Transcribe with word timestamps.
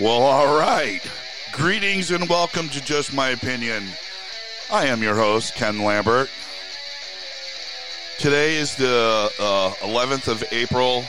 Well, 0.00 0.22
all 0.22 0.56
right. 0.56 1.00
Greetings 1.50 2.12
and 2.12 2.28
welcome 2.28 2.68
to 2.68 2.80
Just 2.80 3.12
My 3.12 3.30
Opinion. 3.30 3.82
I 4.70 4.86
am 4.86 5.02
your 5.02 5.16
host, 5.16 5.56
Ken 5.56 5.80
Lambert. 5.82 6.30
Today 8.16 8.58
is 8.58 8.76
the 8.76 9.28
uh, 9.40 9.70
11th 9.80 10.28
of 10.28 10.44
April, 10.52 11.04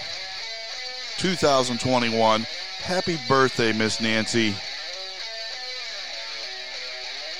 2021. 1.17 2.47
Happy 2.79 3.20
birthday, 3.27 3.73
Miss 3.73 4.02
Nancy. 4.02 4.55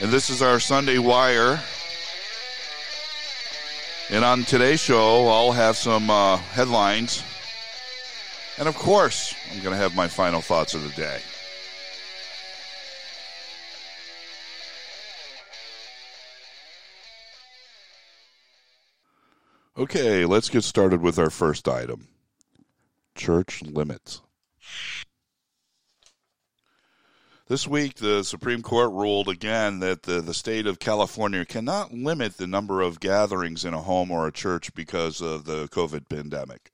And 0.02 0.12
this 0.12 0.30
is 0.30 0.44
our 0.44 0.60
Sunday 0.60 1.00
Wire. 1.00 1.60
And 4.12 4.24
on 4.24 4.44
today's 4.44 4.82
show, 4.82 5.28
I'll 5.28 5.54
have 5.54 5.78
some 5.78 6.12
uh, 6.12 6.38
headlines. 6.38 7.24
And 8.60 8.68
of 8.68 8.76
course, 8.76 9.34
I'm 9.52 9.64
going 9.64 9.74
to 9.74 9.82
have 9.82 9.96
my 9.96 10.08
final 10.08 10.42
thoughts 10.42 10.76
of 10.76 10.84
the 10.84 10.90
day. 10.90 11.22
Okay, 19.80 20.26
let's 20.26 20.50
get 20.50 20.66
started 20.66 21.02
with 21.02 21.18
our 21.18 21.30
first 21.30 21.66
item 21.66 22.10
church 23.16 23.62
limits. 23.62 24.22
This 27.48 27.66
week, 27.66 27.96
the 27.96 28.26
Supreme 28.26 28.62
Court 28.62 28.92
ruled 28.92 29.30
again 29.30 29.80
that 29.80 30.04
the, 30.04 30.20
the 30.20 30.34
state 30.34 30.68
of 30.68 30.80
California 30.80 31.46
cannot 31.46 31.94
limit 31.94 32.36
the 32.36 32.46
number 32.46 32.82
of 32.82 33.00
gatherings 33.00 33.64
in 33.64 33.74
a 33.74 33.82
home 33.82 34.12
or 34.12 34.28
a 34.28 34.34
church 34.34 34.74
because 34.74 35.22
of 35.22 35.46
the 35.46 35.70
COVID 35.70 36.10
pandemic. 36.10 36.74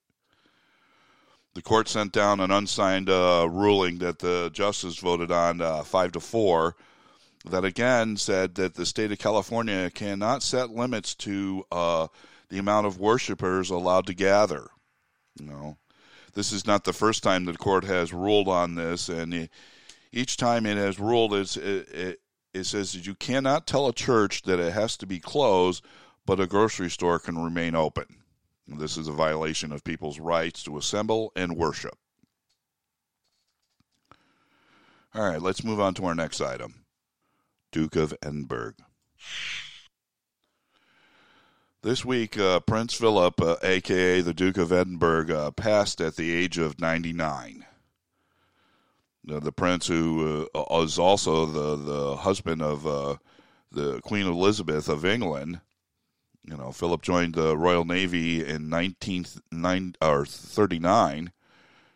The 1.53 1.61
court 1.61 1.87
sent 1.87 2.11
down 2.11 2.39
an 2.39 2.49
unsigned 2.49 3.11
uh, 3.11 3.47
ruling 3.47 3.99
that 3.99 4.17
the 4.17 4.49
justice 4.51 4.97
voted 4.97 5.31
on 5.31 5.61
uh, 5.61 5.83
five 5.83 6.11
to 6.13 6.19
four. 6.19 6.75
That 7.47 7.65
again 7.65 8.17
said 8.17 8.55
that 8.55 8.73
the 8.73 8.85
state 8.87 9.11
of 9.11 9.19
California 9.19 9.91
cannot 9.91 10.41
set 10.41 10.71
limits 10.71 11.13
to 11.15 11.65
uh, 11.71 12.07
the 12.49 12.57
amount 12.57 12.87
of 12.87 12.99
worshipers 12.99 13.69
allowed 13.69 14.07
to 14.07 14.13
gather. 14.13 14.67
You 15.39 15.45
know, 15.45 15.77
this 16.33 16.51
is 16.51 16.65
not 16.65 16.83
the 16.83 16.93
first 16.93 17.23
time 17.23 17.45
the 17.45 17.53
court 17.53 17.83
has 17.85 18.13
ruled 18.13 18.47
on 18.47 18.75
this, 18.75 19.09
and 19.09 19.49
each 20.11 20.37
time 20.37 20.65
it 20.65 20.77
has 20.77 20.99
ruled, 20.99 21.33
it, 21.33 21.57
it, 21.57 22.19
it 22.53 22.63
says 22.65 22.93
that 22.93 23.05
you 23.05 23.15
cannot 23.15 23.67
tell 23.67 23.87
a 23.87 23.93
church 23.93 24.43
that 24.43 24.59
it 24.59 24.73
has 24.73 24.95
to 24.97 25.05
be 25.05 25.19
closed, 25.19 25.83
but 26.25 26.39
a 26.39 26.47
grocery 26.47 26.89
store 26.89 27.19
can 27.19 27.37
remain 27.37 27.75
open. 27.75 28.05
This 28.67 28.97
is 28.97 29.07
a 29.07 29.13
violation 29.13 29.71
of 29.71 29.83
people's 29.83 30.19
rights 30.19 30.63
to 30.63 30.77
assemble 30.77 31.31
and 31.35 31.55
worship. 31.55 31.97
All 35.13 35.23
right, 35.23 35.41
let's 35.41 35.63
move 35.63 35.79
on 35.79 35.93
to 35.95 36.05
our 36.05 36.15
next 36.15 36.41
item 36.41 36.85
Duke 37.71 37.95
of 37.95 38.13
Edinburgh. 38.21 38.73
This 41.85 42.03
week, 42.03 42.37
uh, 42.39 42.61
Prince 42.61 42.95
Philip, 42.95 43.39
uh, 43.39 43.57
aka 43.61 44.19
the 44.19 44.33
Duke 44.33 44.57
of 44.57 44.71
Edinburgh, 44.71 45.29
uh, 45.29 45.51
passed 45.51 46.01
at 46.01 46.15
the 46.15 46.33
age 46.33 46.57
of 46.57 46.79
99. 46.79 47.63
the 49.23 49.51
prince, 49.51 49.85
who 49.85 50.49
uh, 50.55 50.81
is 50.81 50.97
also 50.97 51.45
the, 51.45 51.75
the 51.75 52.15
husband 52.15 52.63
of 52.63 52.87
uh, 52.87 53.17
the 53.71 54.01
Queen 54.01 54.25
Elizabeth 54.25 54.89
of 54.89 55.05
England, 55.05 55.61
you 56.43 56.57
know, 56.57 56.71
Philip 56.71 57.03
joined 57.03 57.35
the 57.35 57.55
Royal 57.55 57.85
Navy 57.85 58.39
in 58.39 58.71
1939. 58.71 61.31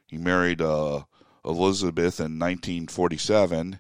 He 0.05 0.17
married 0.19 0.61
uh, 0.61 1.01
Elizabeth 1.43 2.19
in 2.19 2.37
1947 2.37 3.79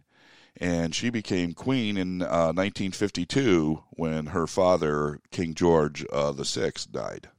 and 0.59 0.93
she 0.93 1.09
became 1.09 1.53
queen 1.53 1.95
in 1.97 2.21
uh, 2.21 2.51
1952 2.53 3.83
when 3.91 4.27
her 4.27 4.45
father, 4.45 5.19
King 5.31 5.53
George 5.53 6.05
uh, 6.11 6.33
VI, 6.33 6.71
died. 6.91 7.29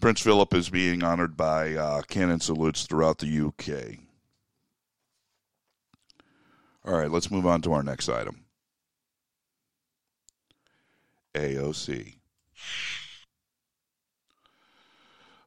Prince 0.00 0.20
Philip 0.20 0.52
is 0.52 0.68
being 0.68 1.04
honored 1.04 1.36
by 1.36 1.74
uh, 1.74 2.02
cannon 2.02 2.40
salutes 2.40 2.86
throughout 2.86 3.18
the 3.18 3.40
UK. 3.40 4.00
All 6.84 6.98
right, 6.98 7.10
let's 7.10 7.30
move 7.30 7.46
on 7.46 7.62
to 7.62 7.72
our 7.72 7.84
next 7.84 8.08
item 8.08 8.44
AOC. 11.34 12.16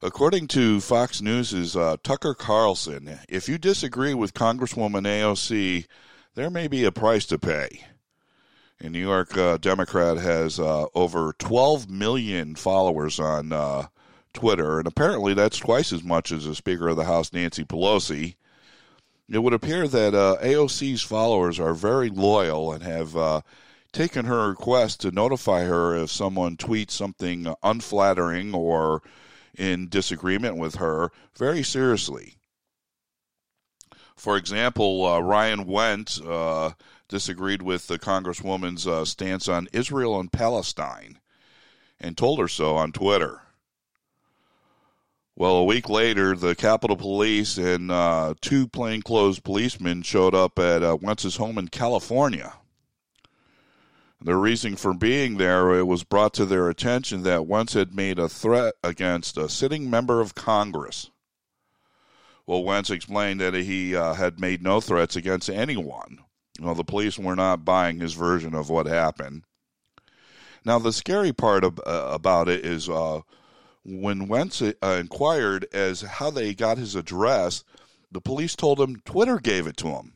According 0.05 0.49
to 0.49 0.81
Fox 0.81 1.19
News' 1.19 1.75
uh, 1.75 1.97
Tucker 2.03 2.35
Carlson, 2.35 3.17
if 3.27 3.49
you 3.49 3.57
disagree 3.57 4.13
with 4.13 4.35
Congresswoman 4.35 5.01
AOC, 5.01 5.87
there 6.35 6.51
may 6.51 6.67
be 6.67 6.83
a 6.83 6.91
price 6.91 7.25
to 7.25 7.39
pay. 7.39 7.87
A 8.79 8.87
New 8.87 8.99
York 8.99 9.35
uh, 9.35 9.57
Democrat 9.57 10.17
has 10.17 10.59
uh, 10.59 10.85
over 10.93 11.33
12 11.39 11.89
million 11.89 12.53
followers 12.53 13.19
on 13.19 13.51
uh, 13.51 13.87
Twitter, 14.31 14.77
and 14.77 14.85
apparently 14.87 15.33
that's 15.33 15.57
twice 15.57 15.91
as 15.91 16.03
much 16.03 16.31
as 16.31 16.45
the 16.45 16.53
Speaker 16.53 16.89
of 16.89 16.97
the 16.97 17.05
House, 17.05 17.33
Nancy 17.33 17.63
Pelosi. 17.63 18.35
It 19.27 19.39
would 19.39 19.53
appear 19.53 19.87
that 19.87 20.13
uh, 20.13 20.37
AOC's 20.39 21.01
followers 21.01 21.59
are 21.59 21.73
very 21.73 22.11
loyal 22.11 22.71
and 22.71 22.83
have 22.83 23.17
uh, 23.17 23.41
taken 23.91 24.25
her 24.25 24.49
request 24.49 25.01
to 25.01 25.09
notify 25.09 25.63
her 25.63 25.95
if 25.95 26.11
someone 26.11 26.57
tweets 26.57 26.91
something 26.91 27.51
unflattering 27.63 28.53
or 28.53 29.01
in 29.57 29.89
disagreement 29.89 30.57
with 30.57 30.75
her 30.75 31.11
very 31.37 31.63
seriously. 31.63 32.37
For 34.15 34.37
example, 34.37 35.05
uh, 35.05 35.19
Ryan 35.19 35.65
Wendt 35.65 36.25
uh, 36.25 36.73
disagreed 37.09 37.61
with 37.61 37.87
the 37.87 37.99
Congresswoman's 37.99 38.87
uh, 38.87 39.05
stance 39.05 39.47
on 39.47 39.67
Israel 39.73 40.19
and 40.19 40.31
Palestine 40.31 41.19
and 41.99 42.17
told 42.17 42.39
her 42.39 42.47
so 42.47 42.75
on 42.75 42.91
Twitter. 42.91 43.41
Well, 45.37 45.57
a 45.57 45.63
week 45.65 45.89
later, 45.89 46.33
the 46.35 46.55
Capitol 46.55 46.95
Police 46.95 47.57
and 47.57 47.91
uh, 47.91 48.35
two 48.39 48.69
plainclothes 48.69 49.39
policemen 49.41 50.01
showed 50.01 50.33
up 50.33 50.57
at 50.59 50.81
uh, 50.81 50.97
Wentz's 51.01 51.35
home 51.35 51.57
in 51.57 51.67
California. 51.67 52.53
The 54.25 54.35
reason 54.35 54.75
for 54.75 54.95
being 54.95 55.37
there, 55.37 55.75
it 55.75 55.85
was 55.85 56.03
brought 56.03 56.33
to 56.33 56.47
their 56.47 56.67
attention 56.67 57.21
that 57.21 57.45
Wentz 57.45 57.73
had 57.73 57.93
made 57.93 58.17
a 58.17 58.27
threat 58.27 58.73
against 58.83 59.37
a 59.37 59.47
sitting 59.47 59.87
member 59.87 60.19
of 60.19 60.33
Congress. 60.33 61.11
Well, 62.47 62.63
Wentz 62.63 62.89
explained 62.89 63.39
that 63.41 63.53
he 63.53 63.95
uh, 63.95 64.15
had 64.15 64.39
made 64.39 64.63
no 64.63 64.81
threats 64.81 65.15
against 65.15 65.47
anyone. 65.47 66.21
Well, 66.59 66.73
the 66.73 66.83
police 66.83 67.19
were 67.19 67.35
not 67.35 67.65
buying 67.65 67.99
his 67.99 68.15
version 68.15 68.55
of 68.55 68.67
what 68.67 68.87
happened. 68.87 69.43
Now, 70.65 70.79
the 70.79 70.91
scary 70.91 71.31
part 71.31 71.63
of, 71.63 71.79
uh, 71.85 72.09
about 72.11 72.49
it 72.49 72.65
is 72.65 72.89
uh, 72.89 73.21
when 73.83 74.27
Wentz 74.27 74.59
uh, 74.59 74.73
inquired 74.81 75.67
as 75.71 76.01
how 76.01 76.31
they 76.31 76.55
got 76.55 76.79
his 76.79 76.95
address, 76.95 77.63
the 78.11 78.21
police 78.21 78.55
told 78.55 78.79
him 78.79 79.03
Twitter 79.05 79.37
gave 79.37 79.67
it 79.67 79.77
to 79.77 79.89
him. 79.89 80.14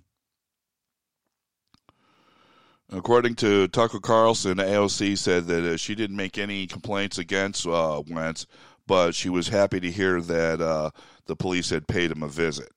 According 2.92 3.36
to 3.36 3.68
Tucker 3.68 4.00
Carlson, 4.00 4.58
AOC 4.58 5.16
said 5.16 5.46
that 5.46 5.64
uh, 5.64 5.78
she 5.78 5.94
didn't 5.94 6.16
make 6.16 6.40
any 6.40 6.66
complaints 6.66 7.20
against 7.20 7.68
uh, 7.68 8.02
Wentz, 8.10 8.48
but 8.88 9.14
she 9.14 9.30
was 9.30 9.50
happy 9.50 9.80
to 9.80 9.92
hear 9.92 10.20
that 10.22 10.60
uh, 10.60 10.90
the 11.28 11.36
police 11.36 11.70
had 11.70 11.88
paid 11.88 12.10
him 12.12 12.24
a 12.24 12.28
visit. 12.28 12.72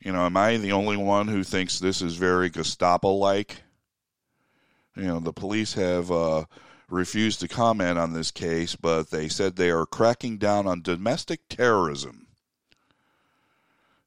You 0.00 0.12
know, 0.12 0.26
am 0.26 0.36
I 0.36 0.56
the 0.56 0.72
only 0.72 0.96
one 0.96 1.28
who 1.28 1.44
thinks 1.44 1.78
this 1.78 2.02
is 2.02 2.16
very 2.16 2.50
Gestapo 2.50 3.12
like? 3.12 3.62
You 4.96 5.04
know, 5.04 5.20
the 5.20 5.32
police 5.32 5.74
have 5.74 6.10
uh, 6.10 6.46
refused 6.88 7.38
to 7.40 7.48
comment 7.48 7.98
on 7.98 8.14
this 8.14 8.32
case, 8.32 8.74
but 8.74 9.10
they 9.10 9.28
said 9.28 9.54
they 9.54 9.70
are 9.70 9.86
cracking 9.86 10.38
down 10.38 10.66
on 10.66 10.82
domestic 10.82 11.48
terrorism. 11.48 12.26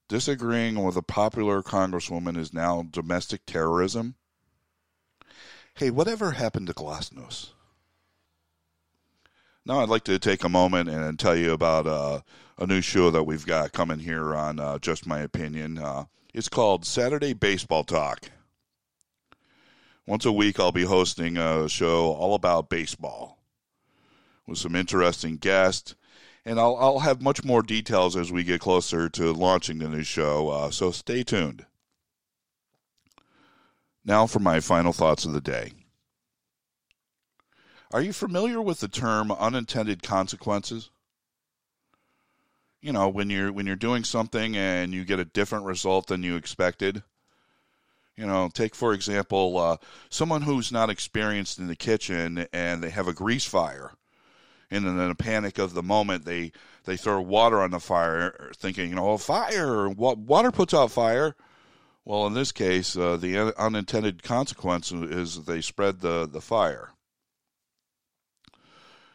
Disagreeing 0.10 0.84
with 0.84 0.98
a 0.98 1.01
popular 1.01 1.63
congresswoman 1.63 2.36
is 2.36 2.54
now 2.54 2.84
domestic 2.92 3.46
terrorism? 3.46 4.16
Hey, 5.75 5.90
whatever 5.90 6.31
happened 6.31 6.68
to 6.68 6.74
Glasnost? 6.74 7.50
Now, 9.66 9.80
I'd 9.80 9.90
like 9.90 10.04
to 10.04 10.20
take 10.20 10.44
a 10.44 10.50
moment 10.50 10.88
and 10.88 11.18
tell 11.18 11.36
you 11.36 11.52
about 11.52 11.88
uh, 11.88 12.20
a 12.60 12.68
new 12.68 12.80
show 12.80 13.10
that 13.10 13.24
we've 13.24 13.46
got 13.46 13.72
coming 13.72 13.98
here 13.98 14.36
on 14.36 14.60
uh, 14.60 14.78
Just 14.78 15.08
My 15.08 15.22
Opinion. 15.22 15.80
Uh, 15.80 16.06
it's 16.31 16.48
called 16.48 16.86
Saturday 16.86 17.34
Baseball 17.34 17.84
Talk. 17.84 18.30
Once 20.06 20.25
a 20.25 20.31
week, 20.31 20.60
I'll 20.60 20.72
be 20.72 20.84
hosting 20.84 21.38
a 21.38 21.68
show 21.68 22.12
all 22.12 22.36
about 22.36 22.70
baseball 22.70 23.40
with 24.46 24.60
some 24.60 24.75
interesting 24.75 25.38
guests. 25.38 25.96
And 26.46 26.60
I'll, 26.60 26.75
I'll 26.75 27.00
have 27.00 27.20
much 27.20 27.44
more 27.44 27.64
details 27.64 28.16
as 28.16 28.31
we 28.31 28.44
get 28.44 28.62
closer 28.62 29.10
to 29.10 29.34
launching 29.34 29.80
the 29.80 29.90
new 29.90 30.04
show, 30.04 30.50
uh, 30.50 30.70
so 30.70 30.92
stay 30.92 31.24
tuned. 31.24 31.66
Now 34.05 34.27
for 34.27 34.39
my 34.39 34.59
final 34.59 34.94
thoughts 34.94 35.25
of 35.25 35.33
the 35.33 35.41
day. 35.41 35.73
Are 37.91 38.01
you 38.01 38.13
familiar 38.13 38.61
with 38.61 38.79
the 38.79 38.88
term 38.88 39.31
unintended 39.31 40.03
consequences? 40.03 40.89
you 42.83 42.91
know, 42.91 43.07
when 43.07 43.29
you're 43.29 43.51
when 43.51 43.65
you're 43.65 43.77
doing 43.77 44.03
something 44.03 44.57
and 44.57 44.94
you 44.94 45.05
get 45.05 45.17
a 45.17 45.25
different 45.25 45.65
result 45.65 46.07
than 46.07 46.21
you 46.21 46.35
expected. 46.35 47.01
You 48.17 48.27
know, 48.27 48.50
take 48.53 48.75
for 48.75 48.94
example, 48.94 49.57
uh, 49.57 49.77
someone 50.09 50.44
who's 50.44 50.71
not 50.71 50.89
experienced 50.89 51.57
in 51.57 51.67
the 51.67 51.77
kitchen 51.77 52.45
and 52.51 52.83
they 52.83 52.89
have 52.89 53.07
a 53.07 53.13
grease 53.13 53.45
fire, 53.45 53.94
and 54.69 54.85
in 54.85 55.00
a 55.00 55.15
panic 55.15 55.57
of 55.57 55.73
the 55.73 55.81
moment 55.81 56.25
they 56.25 56.51
they 56.83 56.97
throw 56.97 57.21
water 57.21 57.61
on 57.61 57.71
the 57.71 57.79
fire, 57.79 58.51
thinking, 58.57 58.89
you 58.89 58.95
know, 58.95 59.11
oh, 59.11 59.17
fire, 59.17 59.88
water 59.89 60.51
puts 60.51 60.73
out 60.73 60.91
fire. 60.91 61.35
Well, 62.05 62.27
in 62.27 62.33
this 62.33 62.51
case, 62.51 62.97
uh, 62.97 63.15
the 63.17 63.57
unintended 63.57 64.23
consequence 64.23 64.91
is 64.91 65.45
they 65.45 65.61
spread 65.61 66.01
the 66.01 66.27
the 66.27 66.41
fire. 66.41 66.91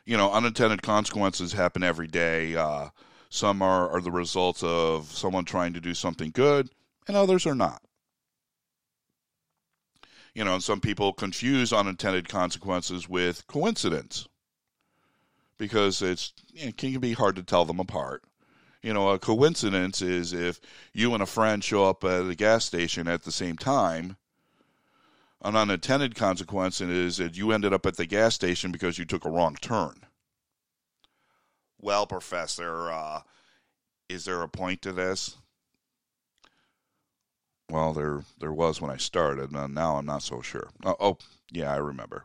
You 0.06 0.16
know, 0.16 0.32
unintended 0.32 0.80
consequences 0.80 1.52
happen 1.52 1.82
every 1.82 2.06
day. 2.06 2.56
Uh, 2.56 2.88
some 3.28 3.60
are, 3.60 3.90
are 3.90 4.00
the 4.00 4.10
results 4.10 4.62
of 4.62 5.06
someone 5.06 5.44
trying 5.44 5.74
to 5.74 5.80
do 5.80 5.92
something 5.92 6.30
good, 6.30 6.70
and 7.06 7.14
others 7.14 7.46
are 7.46 7.54
not. 7.54 7.82
You 10.34 10.44
know, 10.44 10.54
and 10.54 10.64
some 10.64 10.80
people 10.80 11.12
confuse 11.12 11.74
unintended 11.74 12.28
consequences 12.28 13.06
with 13.06 13.46
coincidence 13.48 14.26
because 15.58 16.00
it's 16.00 16.32
it 16.54 16.78
can 16.78 16.98
be 17.00 17.12
hard 17.12 17.36
to 17.36 17.42
tell 17.42 17.66
them 17.66 17.80
apart. 17.80 18.22
You 18.82 18.92
know, 18.92 19.10
a 19.10 19.18
coincidence 19.18 20.00
is 20.02 20.32
if 20.32 20.60
you 20.92 21.12
and 21.14 21.22
a 21.22 21.26
friend 21.26 21.62
show 21.62 21.88
up 21.88 22.04
at 22.04 22.22
the 22.22 22.34
gas 22.34 22.64
station 22.64 23.08
at 23.08 23.24
the 23.24 23.32
same 23.32 23.56
time. 23.56 24.16
An 25.42 25.54
unintended 25.54 26.16
consequence 26.16 26.80
is 26.80 27.18
that 27.18 27.36
you 27.36 27.52
ended 27.52 27.72
up 27.72 27.86
at 27.86 27.96
the 27.96 28.06
gas 28.06 28.34
station 28.34 28.72
because 28.72 28.98
you 28.98 29.04
took 29.04 29.24
a 29.24 29.30
wrong 29.30 29.56
turn. 29.60 30.04
Well, 31.80 32.06
Professor, 32.06 32.90
uh, 32.90 33.20
is 34.08 34.24
there 34.24 34.42
a 34.42 34.48
point 34.48 34.82
to 34.82 34.92
this? 34.92 35.36
Well, 37.70 37.92
there 37.92 38.24
there 38.38 38.52
was 38.52 38.80
when 38.80 38.90
I 38.90 38.96
started. 38.96 39.52
and 39.52 39.74
now 39.74 39.96
I'm 39.96 40.06
not 40.06 40.22
so 40.22 40.40
sure. 40.40 40.70
Oh, 40.84 40.96
oh, 40.98 41.18
yeah, 41.52 41.72
I 41.72 41.76
remember. 41.76 42.24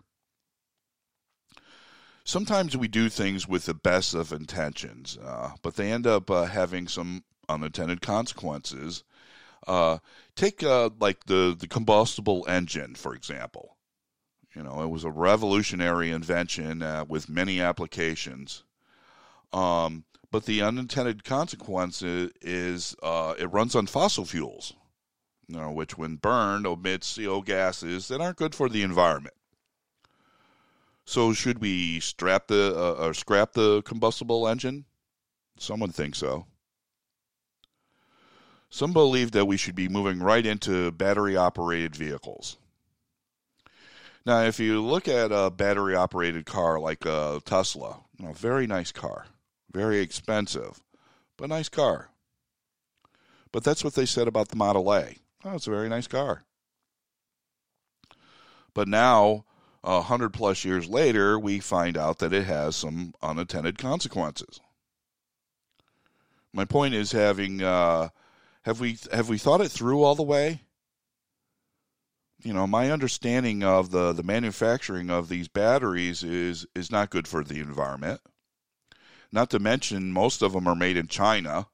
Sometimes 2.25 2.77
we 2.77 2.87
do 2.87 3.09
things 3.09 3.47
with 3.47 3.65
the 3.65 3.73
best 3.73 4.13
of 4.13 4.31
intentions, 4.31 5.17
uh, 5.17 5.51
but 5.61 5.75
they 5.75 5.91
end 5.91 6.07
up 6.07 6.31
uh, 6.31 6.45
having 6.45 6.87
some 6.87 7.23
unintended 7.49 8.01
consequences. 8.01 9.03
Uh, 9.67 9.97
take 10.35 10.63
uh, 10.63 10.89
like 10.99 11.25
the 11.25 11.55
the 11.57 11.67
combustible 11.67 12.45
engine, 12.47 12.95
for 12.95 13.13
example. 13.13 13.77
You 14.55 14.63
know, 14.63 14.83
it 14.83 14.89
was 14.89 15.03
a 15.03 15.11
revolutionary 15.11 16.11
invention 16.11 16.81
uh, 16.81 17.05
with 17.07 17.27
many 17.29 17.59
applications. 17.59 18.63
Um, 19.51 20.05
but 20.31 20.45
the 20.45 20.61
unintended 20.61 21.23
consequence 21.23 22.01
is, 22.01 22.95
uh, 23.03 23.35
it 23.37 23.45
runs 23.45 23.75
on 23.75 23.85
fossil 23.87 24.25
fuels, 24.25 24.73
you 25.47 25.57
know, 25.57 25.71
which, 25.71 25.97
when 25.97 26.15
burned, 26.15 26.65
emits 26.65 27.17
CO 27.17 27.41
gases 27.41 28.07
that 28.07 28.21
aren't 28.21 28.37
good 28.37 28.55
for 28.55 28.67
the 28.69 28.81
environment. 28.81 29.35
So, 31.05 31.33
should 31.33 31.59
we 31.59 31.99
strap 31.99 32.47
the 32.47 32.73
uh, 32.75 33.05
or 33.07 33.13
scrap 33.13 33.53
the 33.53 33.81
combustible 33.83 34.47
engine? 34.47 34.85
Some 35.57 35.79
would 35.81 35.93
think 35.93 36.15
so. 36.15 36.45
Some 38.69 38.93
believe 38.93 39.31
that 39.31 39.45
we 39.45 39.57
should 39.57 39.75
be 39.75 39.87
moving 39.87 40.19
right 40.19 40.45
into 40.45 40.91
battery 40.91 41.35
operated 41.35 41.95
vehicles. 41.95 42.57
Now, 44.25 44.41
if 44.43 44.59
you 44.59 44.81
look 44.81 45.07
at 45.07 45.31
a 45.31 45.51
battery 45.51 45.95
operated 45.95 46.45
car 46.45 46.79
like 46.79 47.05
a 47.05 47.41
Tesla, 47.45 47.99
a 48.23 48.33
very 48.33 48.65
nice 48.65 48.91
car, 48.91 49.25
very 49.71 49.99
expensive, 49.99 50.81
but 51.37 51.49
nice 51.49 51.69
car. 51.69 52.09
But 53.51 53.63
that's 53.63 53.83
what 53.83 53.93
they 53.93 54.05
said 54.05 54.27
about 54.27 54.47
the 54.47 54.55
Model 54.55 54.91
A. 54.93 55.17
Oh, 55.45 55.55
it's 55.55 55.67
a 55.67 55.71
very 55.71 55.89
nice 55.89 56.07
car. 56.07 56.45
But 58.73 58.87
now, 58.87 59.45
a 59.83 60.01
hundred 60.01 60.33
plus 60.33 60.63
years 60.63 60.87
later, 60.87 61.37
we 61.37 61.59
find 61.59 61.97
out 61.97 62.19
that 62.19 62.33
it 62.33 62.45
has 62.45 62.75
some 62.75 63.13
unintended 63.21 63.77
consequences. 63.77 64.59
My 66.53 66.65
point 66.65 66.93
is 66.93 67.11
having 67.11 67.61
uh, 67.61 68.09
have 68.63 68.79
we 68.79 68.97
have 69.11 69.29
we 69.29 69.37
thought 69.37 69.61
it 69.61 69.71
through 69.71 70.03
all 70.03 70.15
the 70.15 70.23
way? 70.23 70.61
You 72.43 72.53
know, 72.53 72.67
my 72.67 72.91
understanding 72.91 73.63
of 73.63 73.91
the, 73.91 74.11
the 74.11 74.23
manufacturing 74.23 75.09
of 75.09 75.29
these 75.29 75.47
batteries 75.47 76.23
is 76.23 76.65
is 76.75 76.91
not 76.91 77.09
good 77.09 77.27
for 77.27 77.43
the 77.43 77.59
environment. 77.59 78.21
Not 79.31 79.49
to 79.49 79.59
mention, 79.59 80.13
most 80.13 80.41
of 80.41 80.53
them 80.53 80.67
are 80.67 80.75
made 80.75 80.95
in 80.95 81.07
China. 81.07 81.67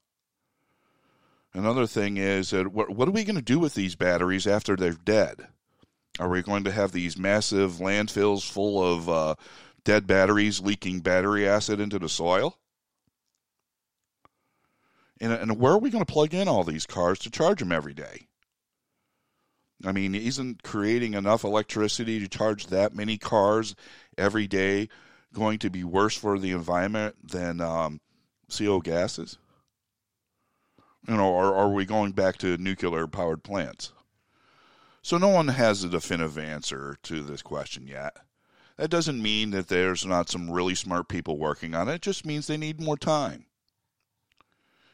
Another 1.54 1.88
thing 1.88 2.18
is 2.18 2.52
that 2.52 2.72
what, 2.72 2.92
what 2.92 3.08
are 3.08 3.12
we 3.12 3.24
going 3.24 3.36
to 3.36 3.42
do 3.42 3.60
with 3.60 3.74
these 3.74 3.96
batteries 3.96 4.48
after 4.48 4.76
they're 4.76 4.94
dead? 4.94 5.48
Are 6.20 6.28
we 6.28 6.42
going 6.42 6.66
to 6.66 6.72
have 6.72 6.92
these 6.92 7.18
massive 7.18 7.76
landfills 7.76 8.50
full 8.50 8.84
of 8.84 9.08
uh, 9.08 9.36
dead 9.86 10.06
batteries 10.06 10.60
leaking 10.60 11.00
battery 11.00 11.48
acid 11.48 11.80
into 11.80 11.98
the 11.98 12.10
soil? 12.10 12.58
And, 15.22 15.32
and 15.32 15.60
where 15.60 15.74
are 15.74 15.80
we 15.80 15.90
going 15.90 16.04
to 16.04 16.12
plug 16.12 16.34
in 16.34 16.50
all 16.50 16.66
these 16.66 16.86
cars 16.86 17.20
to 17.20 17.32
charge 17.32 17.60
them 17.60 17.72
every 17.72 17.94
day? 17.94 18.28
I 19.86 19.94
mean, 19.94 20.14
isn't 20.14 20.62
creating 20.62 21.14
enough 21.14 21.46
electricity 21.46 22.20
to 22.20 22.28
charge 22.28 22.68
that 22.68 22.94
many 22.94 23.18
cars 23.18 23.76
every 24.18 24.46
day 24.46 24.90
going 25.34 25.58
to 25.60 25.70
be 25.70 25.86
worse 25.86 26.18
for 26.18 26.38
the 26.38 26.52
environment 26.52 27.16
than 27.24 27.62
um, 27.62 28.02
CO 28.56 28.82
gases? 28.82 29.38
You 31.08 31.16
know, 31.16 31.30
or 31.30 31.56
are 31.56 31.70
we 31.70 31.86
going 31.86 32.12
back 32.12 32.38
to 32.40 32.58
nuclear 32.58 33.08
powered 33.08 33.42
plants? 33.42 33.94
So 35.10 35.18
no 35.18 35.30
one 35.30 35.48
has 35.48 35.84
a 35.84 35.90
definitive 35.90 36.38
answer 36.38 36.96
to 37.02 37.24
this 37.24 37.42
question 37.42 37.88
yet. 37.88 38.16
That 38.78 38.92
doesn't 38.92 39.20
mean 39.20 39.50
that 39.50 39.68
there's 39.68 40.06
not 40.06 40.30
some 40.30 40.52
really 40.52 40.76
smart 40.76 41.08
people 41.08 41.40
working 41.40 41.74
on 41.74 41.90
it. 41.90 41.96
It 41.96 42.02
just 42.04 42.28
means 42.28 42.46
they 42.46 42.58
need 42.58 42.80
more 42.80 42.96
time. 42.96 43.48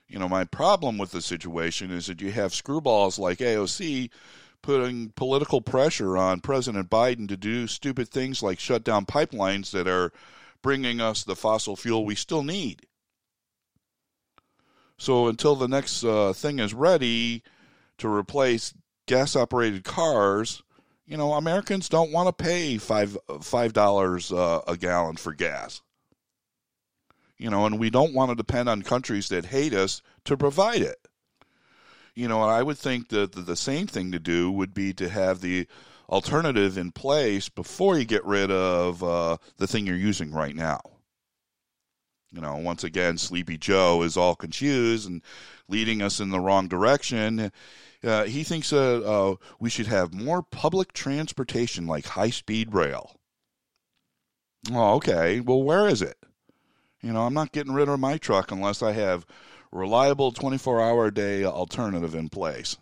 You 0.08 0.18
know, 0.18 0.30
my 0.30 0.46
problem 0.46 0.98
with 0.98 1.12
the 1.12 1.22
situation 1.22 1.92
is 1.92 2.06
that 2.06 2.22
you 2.22 2.32
have 2.32 2.54
screwballs 2.54 3.20
like 3.20 3.40
AOC 3.40 4.10
putting 4.62 5.10
political 5.18 5.60
pressure 5.60 6.16
on 6.16 6.40
President 6.40 6.90
Biden 6.90 7.28
to 7.28 7.36
do 7.36 7.68
stupid 7.68 8.08
things 8.08 8.42
like 8.42 8.58
shut 8.58 8.86
down 8.86 9.06
pipelines 9.06 9.72
that 9.72 9.86
are 9.86 10.14
bringing 10.62 11.02
us 11.02 11.26
the 11.26 11.36
fossil 11.36 11.76
fuel 11.76 12.06
we 12.06 12.16
still 12.16 12.42
need. 12.42 12.88
So 14.98 15.28
until 15.28 15.58
the 15.58 15.68
next 15.68 16.06
uh, 16.06 16.32
thing 16.32 16.60
is 16.60 16.74
ready 16.74 17.44
to 17.98 18.08
replace 18.08 18.74
gas 19.06 19.36
operated 19.36 19.84
cars, 19.84 20.64
you 21.06 21.18
know, 21.18 21.34
Americans 21.34 21.90
don't 21.90 22.12
want 22.12 22.28
to 22.28 22.44
pay 22.44 22.78
five 22.78 23.18
five 23.42 23.74
dollars 23.74 24.32
uh, 24.32 24.62
a 24.68 24.78
gallon 24.78 25.16
for 25.18 25.34
gas. 25.34 25.82
You 27.38 27.50
know, 27.50 27.66
and 27.66 27.78
we 27.78 27.90
don't 27.90 28.14
want 28.14 28.30
to 28.30 28.36
depend 28.36 28.70
on 28.70 28.82
countries 28.82 29.28
that 29.30 29.46
hate 29.46 29.74
us 29.74 30.02
to 30.24 30.38
provide 30.38 30.82
it 30.82 31.06
you 32.16 32.30
know, 32.30 32.42
I 32.42 32.64
would 32.64 32.78
think 32.78 33.10
that 33.10 33.34
the 33.34 33.56
same 33.56 33.88
thing 33.88 34.12
to 34.14 34.20
do 34.20 34.50
would 34.50 34.74
be 34.74 34.94
to 34.94 35.10
have 35.10 35.42
the 35.42 35.68
alternative 36.10 36.78
in 36.78 36.92
place 36.92 37.50
before 37.50 37.98
you 37.98 38.06
get 38.06 38.26
rid 38.26 38.50
of 38.50 39.04
uh, 39.04 39.38
the 39.58 39.68
thing 39.68 39.86
you're 39.86 39.96
using 39.98 40.32
right 40.32 40.56
now. 40.56 40.80
You 42.32 42.42
know, 42.42 42.56
once 42.56 42.84
again, 42.84 43.18
Sleepy 43.18 43.58
Joe 43.58 44.02
is 44.02 44.18
all 44.18 44.36
confused 44.36 45.10
and 45.10 45.22
leading 45.68 46.02
us 46.02 46.20
in 46.20 46.30
the 46.30 46.40
wrong 46.40 46.68
direction. 46.68 47.52
Uh, 48.06 48.26
he 48.26 48.44
thinks 48.44 48.72
uh, 48.72 49.02
uh 49.02 49.36
we 49.60 49.70
should 49.70 49.88
have 49.88 50.14
more 50.14 50.44
public 50.44 50.94
transportation 50.94 51.88
like 51.88 52.06
high 52.06 52.30
speed 52.30 52.74
rail. 52.74 53.16
Oh, 54.72 54.96
okay. 54.96 55.40
Well, 55.40 55.64
where 55.64 55.88
is 55.88 56.02
it? 56.02 56.18
You 57.02 57.14
know, 57.14 57.24
I'm 57.24 57.34
not 57.34 57.52
getting 57.52 57.74
rid 57.74 57.90
of 57.90 58.00
my 58.00 58.18
truck 58.18 58.52
unless 58.52 58.82
I 58.82 58.94
have 58.94 59.26
reliable 59.72 60.32
24 60.32 60.82
hour 60.82 61.12
day 61.12 61.44
alternative 61.44 62.16
in 62.16 62.30
place. 62.30 62.78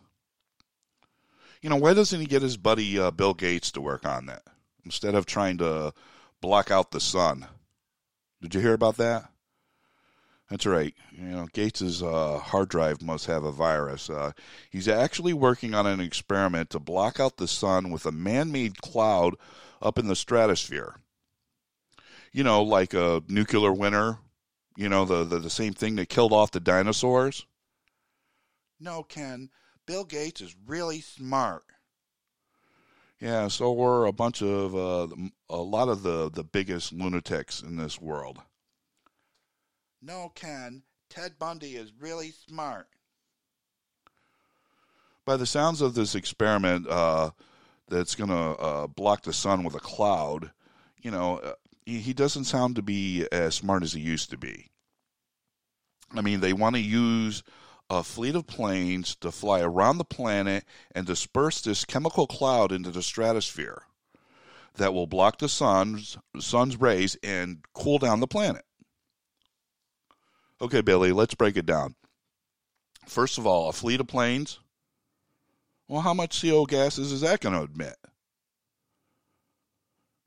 You 1.62 1.70
know, 1.70 1.78
why 1.78 1.94
doesn't 1.94 2.20
he 2.20 2.26
get 2.26 2.42
his 2.42 2.58
buddy 2.58 3.00
uh, 3.00 3.12
Bill 3.12 3.34
Gates 3.34 3.72
to 3.72 3.82
work 3.82 4.06
on 4.06 4.26
that 4.28 4.44
instead 4.86 5.16
of 5.16 5.26
trying 5.26 5.58
to 5.60 5.94
block 6.42 6.72
out 6.72 6.92
the 6.92 7.00
sun? 7.00 7.48
Did 8.42 8.56
you 8.56 8.62
hear 8.62 8.74
about 8.74 8.98
that? 8.98 9.30
That's 10.54 10.68
right. 10.68 10.94
You 11.12 11.24
know, 11.24 11.48
Gates's 11.52 12.04
uh, 12.04 12.38
hard 12.38 12.70
drive 12.70 13.02
must 13.02 13.26
have 13.26 13.44
a 13.44 13.52
virus. 13.52 14.08
Uh, 14.08 14.34
he's 14.70 14.88
actually 14.88 15.34
working 15.34 15.74
on 15.74 15.88
an 15.88 16.00
experiment 16.00 16.70
to 16.70 16.80
block 16.80 17.20
out 17.20 17.38
the 17.38 17.48
sun 17.48 17.90
with 17.90 18.06
a 18.06 18.12
man-made 18.12 18.78
cloud 18.78 19.34
up 19.82 19.98
in 19.98 20.08
the 20.08 20.16
stratosphere. 20.16 20.98
You 22.32 22.44
know, 22.44 22.62
like 22.62 22.94
a 22.94 23.24
nuclear 23.28 23.74
winter 23.74 24.20
you 24.76 24.90
know, 24.90 25.06
the, 25.06 25.24
the, 25.24 25.40
the 25.40 25.50
same 25.50 25.74
thing 25.74 25.96
that 25.96 26.10
killed 26.10 26.34
off 26.34 26.52
the 26.52 26.60
dinosaurs? 26.60 27.46
No, 28.80 29.04
Ken. 29.04 29.50
Bill 29.86 30.04
Gates 30.04 30.42
is 30.42 30.56
really 30.66 31.02
smart. 31.02 31.64
Yeah, 33.20 33.48
so 33.48 33.72
we're 33.72 34.06
a 34.06 34.12
bunch 34.12 34.42
of 34.42 34.76
uh, 34.76 35.08
a 35.50 35.58
lot 35.58 35.88
of 35.88 36.04
the 36.04 36.30
the 36.30 36.44
biggest 36.44 36.92
lunatics 36.92 37.62
in 37.62 37.78
this 37.78 38.02
world. 38.02 38.40
No, 40.06 40.32
Ken. 40.36 40.84
Ted 41.10 41.40
Bundy 41.40 41.76
is 41.76 41.94
really 41.98 42.32
smart. 42.32 42.88
By 45.26 45.38
the 45.38 45.46
sounds 45.46 45.82
of 45.82 45.94
this 45.94 46.14
experiment, 46.14 46.88
uh, 46.90 47.32
that's 47.88 48.16
going 48.16 48.30
to 48.30 48.36
uh, 48.36 48.88
block 48.88 49.24
the 49.24 49.32
sun 49.32 49.64
with 49.64 49.76
a 49.76 49.80
cloud, 49.80 50.52
you 51.02 51.12
know, 51.12 51.38
uh, 51.38 51.54
he, 51.86 52.00
he 52.00 52.14
doesn't 52.14 52.46
sound 52.46 52.76
to 52.76 52.82
be 52.82 53.26
as 53.32 53.56
smart 53.56 53.84
as 53.84 53.94
he 53.94 54.02
used 54.02 54.30
to 54.32 54.38
be. 54.38 54.72
I 56.12 56.22
mean, 56.22 56.42
they 56.42 56.54
want 56.54 56.76
to 56.76 56.82
use 56.82 57.44
a 57.90 58.04
fleet 58.04 58.36
of 58.36 58.48
planes 58.48 59.16
to 59.18 59.32
fly 59.32 59.62
around 59.62 59.98
the 60.00 60.06
planet 60.06 60.66
and 60.94 61.06
disperse 61.06 61.62
this 61.62 61.86
chemical 61.86 62.28
cloud 62.28 62.72
into 62.72 62.92
the 62.92 63.02
stratosphere 63.02 63.84
that 64.76 64.94
will 64.94 65.08
block 65.08 65.38
the 65.38 65.50
sun's 65.50 66.18
sun's 66.40 66.80
rays 66.80 67.16
and 67.24 67.60
cool 67.74 68.00
down 68.00 68.20
the 68.20 68.28
planet. 68.28 68.66
Okay, 70.64 70.80
Billy, 70.80 71.12
let's 71.12 71.36
break 71.36 71.58
it 71.58 71.66
down. 71.66 71.94
First 73.06 73.38
of 73.38 73.46
all, 73.46 73.68
a 73.68 73.74
fleet 73.74 74.00
of 74.00 74.08
planes. 74.08 74.60
Well, 75.90 76.00
how 76.00 76.14
much 76.14 76.42
CO 76.42 76.66
gases 76.66 77.12
is 77.12 77.20
that 77.20 77.42
going 77.42 77.54
to 77.54 77.74
emit? 77.74 77.98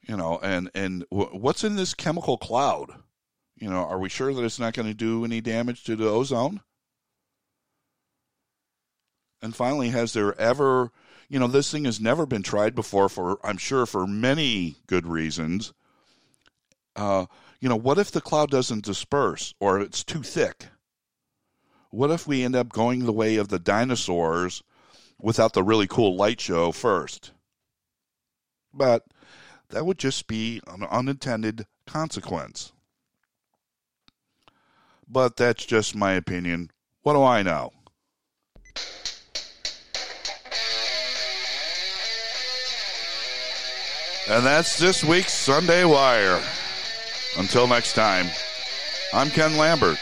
You 0.03 0.19
know, 0.19 0.39
and 0.43 0.71
and 0.75 1.07
what's 1.09 1.65
in 1.65 1.77
this 1.77 1.95
chemical 1.95 2.37
cloud? 2.37 2.91
You 3.57 3.71
know, 3.71 3.87
are 3.87 3.99
we 3.99 4.11
sure 4.11 4.35
that 4.35 4.45
it's 4.45 4.61
not 4.61 4.75
going 4.75 4.89
to 4.89 4.95
do 4.95 5.25
any 5.25 5.41
damage 5.41 5.85
to 5.85 5.97
the 5.97 6.07
ozone? 6.07 6.61
And 9.41 9.57
finally, 9.57 9.89
has 9.89 10.13
there 10.13 10.39
ever, 10.39 10.93
you 11.31 11.39
know, 11.39 11.47
this 11.47 11.73
thing 11.73 11.87
has 11.87 11.99
never 11.99 12.27
been 12.27 12.43
tried 12.43 12.75
before 12.75 13.09
for, 13.09 13.39
I'm 13.43 13.57
sure, 13.57 13.87
for 13.87 14.07
many 14.07 14.77
good 14.87 15.07
reasons. 15.07 15.73
Uh, 16.97 17.27
you 17.61 17.69
know, 17.69 17.77
what 17.77 17.99
if 17.99 18.11
the 18.11 18.21
cloud 18.21 18.51
doesn't 18.51 18.85
disperse 18.85 19.55
or 19.61 19.81
it's 19.81 20.03
too 20.03 20.23
thick? 20.23 20.67
What 21.91 22.11
if 22.11 22.27
we 22.27 22.43
end 22.43 22.57
up 22.57 22.71
going 22.71 23.05
the 23.05 23.13
way 23.13 23.37
of 23.37 23.49
the 23.49 23.59
dinosaurs 23.59 24.63
without 25.21 25.53
the 25.53 25.63
really 25.63 25.87
cool 25.87 26.17
light 26.17 26.41
show 26.41 26.73
first? 26.73 27.33
But 28.73 29.05
that 29.69 29.87
would 29.87 29.99
just 29.99 30.27
be 30.27 30.61
an 30.67 30.83
unintended 30.85 31.67
consequence. 31.87 32.73
But 35.09 35.37
that's 35.37 35.65
just 35.65 35.95
my 35.95 36.13
opinion. 36.13 36.71
What 37.03 37.13
do 37.13 37.23
I 37.23 37.43
know? 37.43 37.73
And 44.29 44.45
that's 44.45 44.79
this 44.79 45.05
week's 45.05 45.33
Sunday 45.33 45.85
Wire. 45.85 46.43
Until 47.39 47.67
next 47.67 47.93
time, 47.93 48.27
I'm 49.13 49.31
Ken 49.31 49.57
Lambert. 49.57 49.99